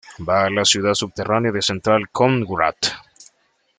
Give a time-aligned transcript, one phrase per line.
[0.27, 2.87] Va a la ciudad subterránea de Central con Wrath.